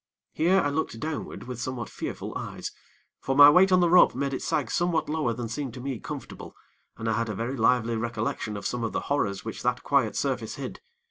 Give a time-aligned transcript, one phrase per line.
[0.33, 2.71] Here I looked downward with somewhat fearful eyes;
[3.19, 5.99] for my weight on the rope made it sag somewhat lower than seemed to me
[5.99, 6.55] comfortable,
[6.97, 10.15] and I had a very lively recollection of some of the horrors which that quiet
[10.15, 10.81] surface hid.